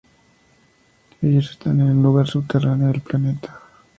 [1.21, 3.59] Ellos están en un lugar subterráneo del planeta.